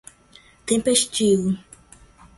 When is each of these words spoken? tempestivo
tempestivo 0.67 1.51